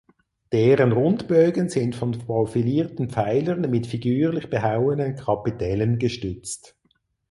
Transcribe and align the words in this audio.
Deren 0.51 0.93
Rundbögen 0.93 1.69
sind 1.69 1.95
von 1.95 2.13
profilierten 2.13 3.11
Pfeilern 3.11 3.69
mit 3.69 3.85
figürlich 3.85 4.49
behauenen 4.49 5.15
Kapitellen 5.15 5.99
gestützt. 5.99 6.75